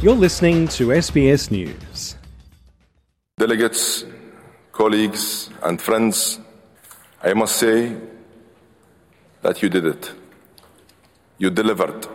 You're 0.00 0.14
listening 0.14 0.68
to 0.78 0.90
SBS 0.90 1.50
News. 1.50 2.14
Delegates, 3.36 4.04
colleagues, 4.70 5.50
and 5.60 5.82
friends, 5.82 6.38
I 7.20 7.34
must 7.34 7.56
say 7.56 7.96
that 9.42 9.60
you 9.60 9.68
did 9.68 9.86
it. 9.86 10.12
You 11.38 11.50
delivered. 11.50 12.06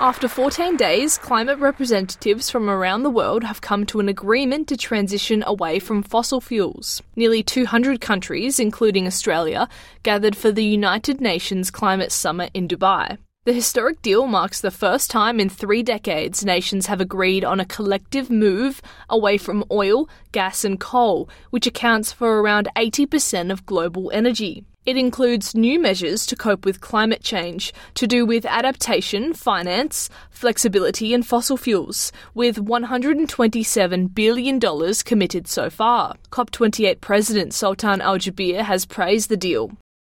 After 0.00 0.26
14 0.26 0.76
days, 0.76 1.16
climate 1.18 1.60
representatives 1.60 2.50
from 2.50 2.68
around 2.68 3.04
the 3.04 3.10
world 3.10 3.44
have 3.44 3.60
come 3.60 3.86
to 3.86 4.00
an 4.00 4.08
agreement 4.08 4.66
to 4.66 4.76
transition 4.76 5.44
away 5.46 5.78
from 5.78 6.02
fossil 6.02 6.40
fuels. 6.40 7.02
Nearly 7.14 7.44
200 7.44 8.00
countries, 8.00 8.58
including 8.58 9.06
Australia, 9.06 9.68
gathered 10.02 10.36
for 10.36 10.50
the 10.50 10.64
United 10.64 11.20
Nations 11.20 11.70
Climate 11.70 12.10
Summit 12.10 12.50
in 12.52 12.66
Dubai. 12.66 13.18
The 13.44 13.54
historic 13.54 14.02
deal 14.02 14.26
marks 14.26 14.60
the 14.60 14.70
first 14.70 15.10
time 15.10 15.40
in 15.40 15.48
three 15.48 15.82
decades 15.82 16.44
nations 16.44 16.86
have 16.86 17.00
agreed 17.00 17.44
on 17.44 17.60
a 17.60 17.64
collective 17.64 18.28
move 18.28 18.82
away 19.08 19.38
from 19.38 19.64
oil, 19.70 20.06
gas, 20.32 20.66
and 20.66 20.78
coal, 20.78 21.30
which 21.48 21.66
accounts 21.66 22.12
for 22.12 22.42
around 22.42 22.68
80% 22.76 23.50
of 23.50 23.64
global 23.64 24.10
energy. 24.12 24.64
It 24.84 24.98
includes 24.98 25.54
new 25.54 25.80
measures 25.80 26.26
to 26.26 26.36
cope 26.36 26.66
with 26.66 26.82
climate 26.82 27.22
change 27.22 27.72
to 27.94 28.06
do 28.06 28.26
with 28.26 28.44
adaptation, 28.44 29.34
finance, 29.34 30.10
flexibility, 30.30 31.14
and 31.14 31.26
fossil 31.26 31.56
fuels, 31.56 32.12
with 32.34 32.56
$127 32.56 34.14
billion 34.14 34.60
committed 35.04 35.46
so 35.46 35.70
far. 35.70 36.16
COP28 36.30 37.00
President 37.00 37.54
Sultan 37.54 38.00
Al 38.02 38.18
Jaber 38.18 38.60
has 38.60 38.84
praised 38.84 39.30
the 39.30 39.36
deal. 39.38 39.72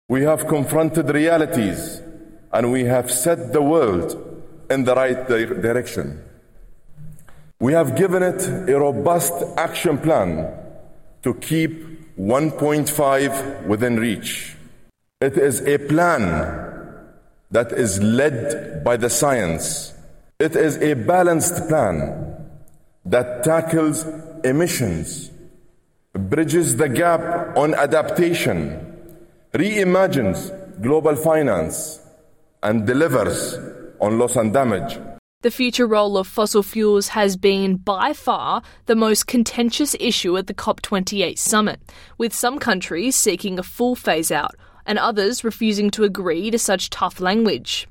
We 0.09 0.23
have 0.23 0.47
confronted 0.47 1.11
realities 1.11 2.01
and 2.53 2.73
we 2.73 2.85
have 2.85 3.11
set 3.11 3.53
the 3.53 3.63
world 3.63 4.17
in 4.71 4.85
the 4.85 4.95
right 4.95 5.29
di- 5.29 5.47
direction. 5.47 6.23
We 7.61 7.73
have 7.73 7.97
given 7.97 8.23
it 8.23 8.47
a 8.69 8.79
robust 8.79 9.33
action 9.57 9.99
plan 9.99 10.49
to 11.23 11.35
keep 11.35 12.17
1.5 12.17 13.67
within 13.67 13.97
reach. 13.99 14.57
It 15.21 15.37
is 15.37 15.61
a 15.67 15.79
plan 15.79 16.23
that 17.51 17.73
is 17.73 18.01
led 18.03 18.85
by 18.85 18.97
the 18.97 19.11
science. 19.11 19.95
It 20.39 20.55
is 20.55 20.77
a 20.77 20.95
balanced 20.95 21.69
plan 21.69 22.37
that 23.05 23.43
tackles 23.43 24.07
emissions, 24.45 25.31
bridges 26.13 26.77
the 26.77 26.89
gap 26.89 27.57
on 27.57 27.75
adaptation, 27.75 28.97
reimagines 29.53 30.53
global 30.81 31.17
finance, 31.17 32.01
and 32.63 32.87
delivers 32.87 33.59
on 34.01 34.19
loss 34.19 34.37
and 34.37 34.53
damage. 34.53 34.99
The 35.43 35.51
future 35.53 35.87
role 35.87 36.19
of 36.19 36.27
fossil 36.27 36.65
fuels 36.65 37.09
has 37.09 37.37
been 37.37 37.77
by 37.77 38.13
far 38.13 38.63
the 38.87 38.97
most 38.97 39.29
contentious 39.29 39.95
issue 40.01 40.37
at 40.37 40.49
the 40.49 40.55
COP28 40.55 41.39
summit, 41.39 41.81
with 42.19 42.35
some 42.35 42.59
countries 42.59 43.15
seeking 43.15 43.59
a 43.59 43.63
full 43.63 43.95
phase 43.95 44.33
out 44.33 44.57
and 44.85 44.99
others 44.99 45.45
refusing 45.45 45.91
to 45.93 46.03
agree 46.03 46.51
to 46.51 46.59
such 46.59 46.91
tough 46.91 47.21
language. 47.21 47.87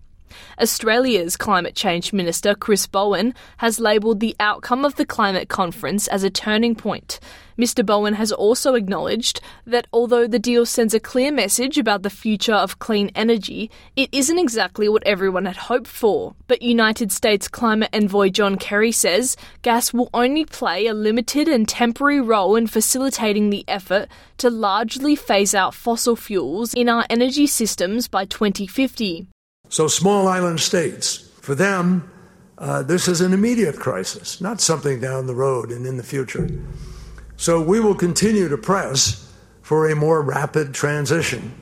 Australia's 0.61 1.37
Climate 1.37 1.75
Change 1.75 2.13
Minister 2.13 2.55
Chris 2.55 2.87
Bowen 2.87 3.33
has 3.57 3.79
labelled 3.79 4.19
the 4.19 4.35
outcome 4.39 4.85
of 4.85 4.95
the 4.95 5.05
climate 5.05 5.49
conference 5.49 6.07
as 6.07 6.23
a 6.23 6.29
turning 6.29 6.75
point. 6.75 7.19
Mr. 7.57 7.83
Bowen 7.83 8.13
has 8.13 8.31
also 8.31 8.75
acknowledged 8.75 9.41
that 9.65 9.87
although 9.91 10.27
the 10.27 10.37
deal 10.39 10.65
sends 10.65 10.93
a 10.93 10.99
clear 10.99 11.31
message 11.31 11.77
about 11.77 12.03
the 12.03 12.09
future 12.09 12.53
of 12.53 12.77
clean 12.77 13.09
energy, 13.15 13.71
it 13.95 14.09
isn't 14.11 14.37
exactly 14.37 14.87
what 14.87 15.05
everyone 15.05 15.45
had 15.45 15.57
hoped 15.57 15.87
for. 15.87 16.35
But 16.47 16.61
United 16.61 17.11
States 17.11 17.47
climate 17.47 17.89
envoy 17.93 18.29
John 18.29 18.57
Kerry 18.57 18.91
says 18.91 19.35
gas 19.63 19.91
will 19.91 20.09
only 20.13 20.45
play 20.45 20.85
a 20.85 20.93
limited 20.93 21.47
and 21.47 21.67
temporary 21.67 22.21
role 22.21 22.55
in 22.55 22.67
facilitating 22.67 23.49
the 23.49 23.65
effort 23.67 24.07
to 24.37 24.49
largely 24.51 25.15
phase 25.15 25.55
out 25.55 25.73
fossil 25.73 26.15
fuels 26.15 26.73
in 26.75 26.89
our 26.89 27.05
energy 27.09 27.47
systems 27.47 28.07
by 28.07 28.25
2050. 28.25 29.27
So, 29.69 29.87
small 29.87 30.27
island 30.27 30.59
states, 30.59 31.29
for 31.41 31.55
them, 31.55 32.09
uh, 32.57 32.83
this 32.83 33.07
is 33.07 33.21
an 33.21 33.33
immediate 33.33 33.77
crisis, 33.77 34.41
not 34.41 34.61
something 34.61 34.99
down 34.99 35.27
the 35.27 35.35
road 35.35 35.71
and 35.71 35.85
in 35.85 35.97
the 35.97 36.03
future. 36.03 36.47
So, 37.35 37.61
we 37.61 37.79
will 37.79 37.95
continue 37.95 38.49
to 38.49 38.57
press 38.57 39.31
for 39.61 39.89
a 39.89 39.95
more 39.95 40.21
rapid 40.21 40.73
transition. 40.73 41.53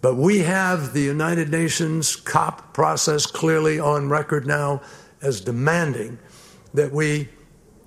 But 0.00 0.14
we 0.14 0.38
have 0.38 0.92
the 0.92 1.02
United 1.02 1.50
Nations 1.50 2.16
COP 2.16 2.72
process 2.72 3.26
clearly 3.26 3.78
on 3.78 4.08
record 4.08 4.46
now 4.46 4.80
as 5.20 5.40
demanding 5.40 6.18
that 6.74 6.92
we 6.92 7.28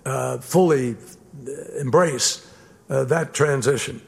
uh, 0.05 0.39
fully 0.39 0.95
embrace 1.79 2.45
uh, 2.89 3.03
that 3.05 3.33
transition. 3.33 4.01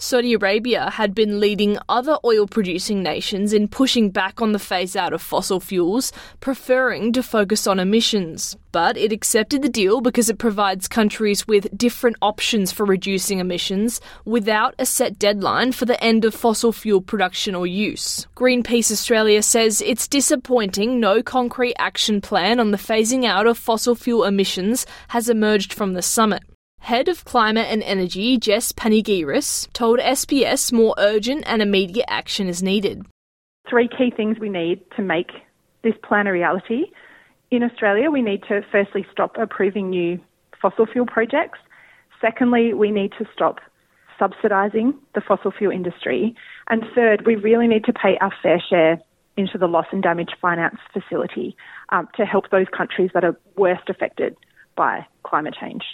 Saudi 0.00 0.32
Arabia 0.32 0.90
had 0.90 1.12
been 1.12 1.40
leading 1.40 1.76
other 1.88 2.18
oil 2.24 2.46
producing 2.46 3.02
nations 3.02 3.52
in 3.52 3.66
pushing 3.66 4.10
back 4.10 4.40
on 4.40 4.52
the 4.52 4.58
phase 4.60 4.94
out 4.94 5.12
of 5.12 5.20
fossil 5.20 5.58
fuels, 5.58 6.12
preferring 6.38 7.12
to 7.12 7.20
focus 7.20 7.66
on 7.66 7.80
emissions. 7.80 8.56
But 8.70 8.96
it 8.96 9.10
accepted 9.10 9.60
the 9.60 9.68
deal 9.68 10.00
because 10.00 10.30
it 10.30 10.38
provides 10.38 10.86
countries 10.86 11.48
with 11.48 11.76
different 11.76 12.16
options 12.22 12.70
for 12.70 12.86
reducing 12.86 13.40
emissions 13.40 14.00
without 14.24 14.76
a 14.78 14.86
set 14.86 15.18
deadline 15.18 15.72
for 15.72 15.84
the 15.84 16.00
end 16.02 16.24
of 16.24 16.32
fossil 16.32 16.72
fuel 16.72 17.00
production 17.00 17.56
or 17.56 17.66
use. 17.66 18.28
Greenpeace 18.36 18.92
Australia 18.92 19.42
says 19.42 19.82
it's 19.84 20.06
disappointing 20.06 21.00
no 21.00 21.24
concrete 21.24 21.74
action 21.76 22.20
plan 22.20 22.60
on 22.60 22.70
the 22.70 22.76
phasing 22.78 23.24
out 23.24 23.48
of 23.48 23.58
fossil 23.58 23.96
fuel 23.96 24.22
emissions 24.22 24.86
has 25.08 25.28
emerged 25.28 25.72
from 25.72 25.94
the 25.94 26.02
summit. 26.02 26.44
Head 26.80 27.08
of 27.08 27.24
Climate 27.24 27.66
and 27.68 27.82
Energy 27.82 28.38
Jess 28.38 28.72
Panegyres 28.72 29.68
told 29.72 29.98
SBS 29.98 30.72
more 30.72 30.94
urgent 30.96 31.44
and 31.46 31.60
immediate 31.60 32.06
action 32.08 32.48
is 32.48 32.62
needed. 32.62 33.04
Three 33.68 33.88
key 33.88 34.10
things 34.16 34.38
we 34.38 34.48
need 34.48 34.80
to 34.96 35.02
make 35.02 35.30
this 35.82 35.94
plan 36.02 36.26
a 36.26 36.32
reality. 36.32 36.86
In 37.50 37.62
Australia, 37.62 38.10
we 38.10 38.22
need 38.22 38.42
to 38.48 38.62
firstly 38.72 39.06
stop 39.12 39.36
approving 39.36 39.90
new 39.90 40.18
fossil 40.60 40.86
fuel 40.86 41.04
projects. 41.04 41.58
Secondly, 42.20 42.72
we 42.72 42.90
need 42.90 43.12
to 43.18 43.26
stop 43.34 43.58
subsidising 44.18 44.94
the 45.14 45.20
fossil 45.20 45.50
fuel 45.50 45.72
industry. 45.72 46.34
And 46.68 46.84
third, 46.94 47.26
we 47.26 47.36
really 47.36 47.68
need 47.68 47.84
to 47.84 47.92
pay 47.92 48.16
our 48.20 48.32
fair 48.42 48.62
share 48.66 48.98
into 49.36 49.58
the 49.58 49.68
loss 49.68 49.86
and 49.92 50.02
damage 50.02 50.30
finance 50.40 50.78
facility 50.92 51.56
um, 51.90 52.08
to 52.16 52.24
help 52.24 52.50
those 52.50 52.66
countries 52.76 53.10
that 53.14 53.24
are 53.24 53.38
worst 53.56 53.88
affected 53.88 54.36
by 54.74 55.06
climate 55.22 55.54
change. 55.58 55.84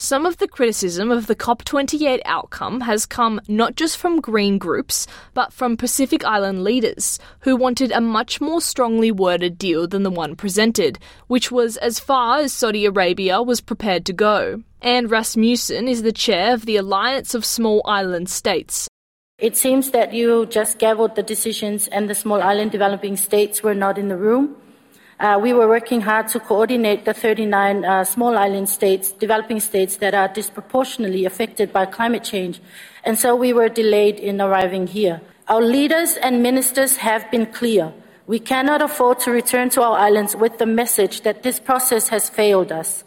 Some 0.00 0.26
of 0.26 0.36
the 0.36 0.48
criticism 0.48 1.10
of 1.10 1.28
the 1.28 1.36
COP28 1.36 2.20
outcome 2.24 2.82
has 2.82 3.06
come 3.06 3.40
not 3.48 3.74
just 3.74 3.96
from 3.96 4.20
green 4.20 4.58
groups, 4.58 5.06
but 5.32 5.52
from 5.52 5.76
Pacific 5.76 6.24
Island 6.24 6.62
leaders 6.62 7.18
who 7.40 7.56
wanted 7.56 7.90
a 7.90 8.00
much 8.00 8.40
more 8.40 8.60
strongly 8.60 9.10
worded 9.10 9.56
deal 9.56 9.86
than 9.86 10.02
the 10.02 10.10
one 10.10 10.36
presented, 10.36 10.98
which 11.28 11.50
was 11.50 11.76
as 11.78 12.00
far 12.00 12.38
as 12.40 12.52
Saudi 12.52 12.84
Arabia 12.84 13.42
was 13.42 13.60
prepared 13.60 14.04
to 14.06 14.12
go. 14.12 14.62
Anne 14.82 15.06
Rasmussen 15.06 15.88
is 15.88 16.02
the 16.02 16.12
chair 16.12 16.52
of 16.52 16.66
the 16.66 16.76
Alliance 16.76 17.34
of 17.34 17.44
Small 17.44 17.80
Island 17.86 18.28
States. 18.28 18.88
It 19.38 19.56
seems 19.56 19.90
that 19.92 20.12
you 20.12 20.46
just 20.46 20.78
gavelled 20.78 21.14
the 21.14 21.22
decisions 21.22 21.88
and 21.88 22.10
the 22.10 22.14
small 22.14 22.42
island 22.42 22.72
developing 22.72 23.16
states 23.16 23.62
were 23.62 23.74
not 23.74 23.96
in 23.96 24.08
the 24.08 24.16
room. 24.16 24.56
Uh, 25.20 25.38
we 25.40 25.52
were 25.52 25.68
working 25.68 26.00
hard 26.00 26.26
to 26.28 26.40
coordinate 26.40 27.04
the 27.04 27.14
39 27.14 27.84
uh, 27.84 28.04
small 28.04 28.36
island 28.36 28.68
states, 28.68 29.12
developing 29.12 29.60
states 29.60 29.96
that 29.98 30.14
are 30.14 30.28
disproportionately 30.28 31.24
affected 31.24 31.72
by 31.72 31.86
climate 31.86 32.24
change, 32.24 32.60
and 33.04 33.18
so 33.18 33.36
we 33.36 33.52
were 33.52 33.68
delayed 33.68 34.18
in 34.18 34.40
arriving 34.40 34.86
here. 34.88 35.20
Our 35.46 35.62
leaders 35.62 36.16
and 36.16 36.42
ministers 36.42 36.96
have 36.96 37.30
been 37.30 37.46
clear. 37.46 37.92
We 38.26 38.40
cannot 38.40 38.82
afford 38.82 39.20
to 39.20 39.30
return 39.30 39.68
to 39.70 39.82
our 39.82 39.98
islands 39.98 40.34
with 40.34 40.58
the 40.58 40.66
message 40.66 41.20
that 41.20 41.42
this 41.42 41.60
process 41.60 42.08
has 42.08 42.28
failed 42.28 42.72
us. 42.72 43.04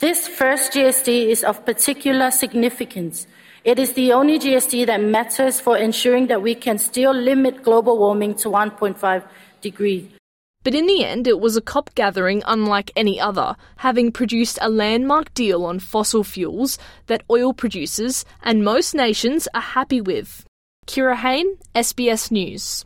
This 0.00 0.28
first 0.28 0.72
GST 0.72 1.28
is 1.28 1.44
of 1.44 1.64
particular 1.64 2.30
significance. 2.30 3.26
It 3.64 3.78
is 3.78 3.92
the 3.92 4.12
only 4.12 4.38
GST 4.38 4.86
that 4.86 5.00
matters 5.00 5.60
for 5.60 5.78
ensuring 5.78 6.26
that 6.26 6.42
we 6.42 6.54
can 6.54 6.78
still 6.78 7.12
limit 7.12 7.62
global 7.62 7.96
warming 7.98 8.34
to 8.36 8.48
1.5 8.48 9.24
degrees. 9.60 10.17
But 10.64 10.74
in 10.74 10.86
the 10.86 11.04
end, 11.04 11.26
it 11.26 11.40
was 11.40 11.56
a 11.56 11.62
COP 11.62 11.94
gathering 11.94 12.42
unlike 12.46 12.90
any 12.96 13.20
other, 13.20 13.56
having 13.76 14.12
produced 14.12 14.58
a 14.60 14.68
landmark 14.68 15.32
deal 15.34 15.64
on 15.64 15.78
fossil 15.78 16.24
fuels 16.24 16.78
that 17.06 17.22
oil 17.30 17.52
producers 17.52 18.24
and 18.42 18.64
most 18.64 18.94
nations 18.94 19.48
are 19.54 19.60
happy 19.60 20.00
with. 20.00 20.44
Kira 20.86 21.16
Hain, 21.16 21.58
SBS 21.74 22.30
News. 22.30 22.84